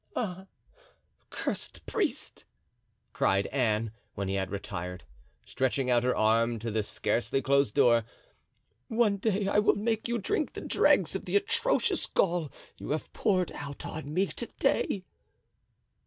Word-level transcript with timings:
"Ah, 0.15 0.47
cursed 1.29 1.85
priest!" 1.85 2.43
cried 3.13 3.45
Anne, 3.51 3.91
when 4.15 4.27
he 4.27 4.33
had 4.33 4.49
retired, 4.49 5.03
stretching 5.45 5.91
out 5.91 6.01
her 6.03 6.15
arm 6.15 6.57
to 6.57 6.71
the 6.71 6.81
scarcely 6.81 7.39
closed 7.39 7.75
door, 7.75 8.03
"one 8.87 9.17
day 9.17 9.47
I 9.47 9.59
will 9.59 9.75
make 9.75 10.07
you 10.07 10.17
drink 10.17 10.53
the 10.53 10.61
dregs 10.61 11.15
of 11.15 11.25
the 11.25 11.35
atrocious 11.35 12.07
gall 12.07 12.49
you 12.79 12.89
have 12.89 13.13
poured 13.13 13.51
out 13.51 13.85
on 13.85 14.11
me 14.11 14.25
to 14.25 14.47
day." 14.57 15.03